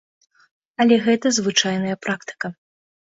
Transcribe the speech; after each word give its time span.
Але 0.83 0.97
гэта 1.07 1.33
звычайная 1.41 1.95
практыка. 2.07 2.47